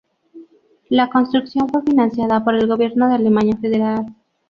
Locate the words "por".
2.43-2.55